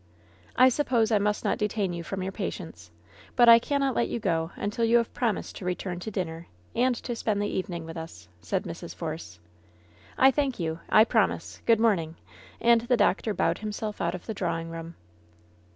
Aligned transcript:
"I 0.55 0.69
suppose 0.69 1.11
I 1.11 1.19
must 1.19 1.43
not 1.45 1.59
detain 1.59 1.93
you 1.93 2.01
from 2.03 2.23
your 2.23 2.31
patients; 2.31 2.89
but 3.35 3.47
I 3.47 3.59
cannot 3.59 3.93
let 3.95 4.07
you 4.09 4.19
go 4.19 4.49
until 4.55 4.83
you 4.83 4.97
have 4.97 5.13
promised 5.13 5.57
to 5.57 5.65
re 5.65 5.75
turn 5.75 5.99
to 5.99 6.09
dinner, 6.09 6.47
and 6.75 6.95
to 6.95 7.15
spend 7.15 7.39
the 7.39 7.45
evening 7.47 7.85
with 7.85 7.97
us," 7.97 8.27
said 8.39 8.63
Mrs. 8.63 8.95
Force. 8.95 9.39
"I 10.17 10.31
thank 10.31 10.59
you! 10.59 10.79
I 10.89 11.03
promise 11.03 11.59
I 11.59 11.67
Good 11.67 11.79
morning 11.79 12.15
V^ 12.15 12.15
And 12.61 12.81
the 12.81 12.97
doctor 12.97 13.35
bowed 13.35 13.59
himself 13.59 14.01
out 14.01 14.15
of 14.15 14.25
the 14.25 14.33
drawing 14.33 14.71
room. 14.71 14.95